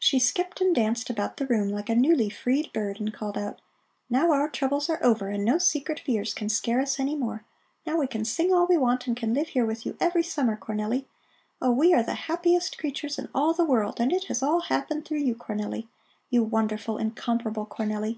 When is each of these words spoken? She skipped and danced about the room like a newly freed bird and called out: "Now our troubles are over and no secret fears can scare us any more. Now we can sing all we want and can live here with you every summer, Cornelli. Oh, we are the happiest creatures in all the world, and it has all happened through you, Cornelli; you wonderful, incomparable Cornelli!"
She 0.00 0.18
skipped 0.18 0.60
and 0.60 0.74
danced 0.74 1.08
about 1.10 1.36
the 1.36 1.46
room 1.46 1.68
like 1.68 1.88
a 1.88 1.94
newly 1.94 2.28
freed 2.28 2.72
bird 2.72 2.98
and 2.98 3.14
called 3.14 3.38
out: 3.38 3.60
"Now 4.10 4.32
our 4.32 4.48
troubles 4.48 4.90
are 4.90 4.98
over 5.00 5.28
and 5.28 5.44
no 5.44 5.58
secret 5.58 6.00
fears 6.00 6.34
can 6.34 6.48
scare 6.48 6.80
us 6.80 6.98
any 6.98 7.14
more. 7.14 7.44
Now 7.86 7.96
we 7.98 8.08
can 8.08 8.24
sing 8.24 8.52
all 8.52 8.66
we 8.66 8.76
want 8.76 9.06
and 9.06 9.16
can 9.16 9.32
live 9.32 9.46
here 9.50 9.64
with 9.64 9.86
you 9.86 9.96
every 10.00 10.24
summer, 10.24 10.56
Cornelli. 10.56 11.04
Oh, 11.62 11.70
we 11.70 11.94
are 11.94 12.02
the 12.02 12.14
happiest 12.26 12.78
creatures 12.78 13.16
in 13.16 13.28
all 13.32 13.52
the 13.54 13.64
world, 13.64 14.00
and 14.00 14.12
it 14.12 14.24
has 14.24 14.42
all 14.42 14.62
happened 14.62 15.04
through 15.04 15.18
you, 15.20 15.36
Cornelli; 15.36 15.86
you 16.30 16.42
wonderful, 16.42 16.98
incomparable 16.98 17.64
Cornelli!" 17.64 18.12